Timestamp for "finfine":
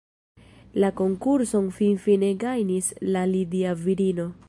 1.81-2.33